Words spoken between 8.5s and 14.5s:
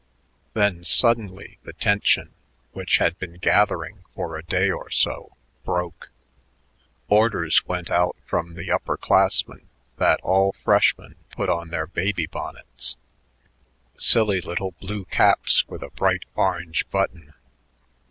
the upper classmen that all freshmen put on their baby bonnets, silly